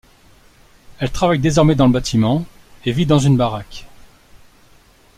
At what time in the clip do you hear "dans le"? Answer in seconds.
1.75-1.91